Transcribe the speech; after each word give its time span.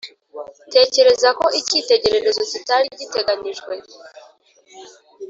tekereza 0.73 1.29
ko 1.39 1.45
icyitegererezo 1.59 2.41
kitari 2.51 2.87
giteganijwe? 2.99 3.73